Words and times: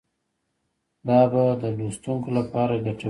دا 1.07 1.19
به 1.31 1.43
د 1.61 1.63
لوستونکو 1.77 2.29
لپاره 2.37 2.73
ګټور 2.85 2.97
وي. 2.97 2.99